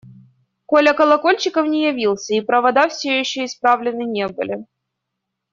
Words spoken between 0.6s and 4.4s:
Коля Колокольчиков не явился, и провода все еще исправлены не